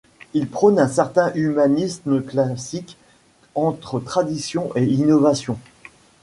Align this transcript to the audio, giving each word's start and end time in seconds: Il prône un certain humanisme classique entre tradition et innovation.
Il 0.33 0.47
prône 0.49 0.79
un 0.79 0.87
certain 0.87 1.31
humanisme 1.35 2.23
classique 2.23 2.97
entre 3.53 3.99
tradition 3.99 4.71
et 4.75 4.83
innovation. 4.83 5.59